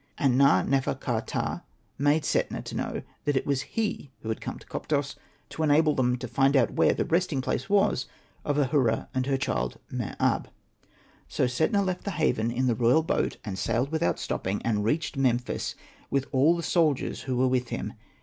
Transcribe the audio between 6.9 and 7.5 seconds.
the resting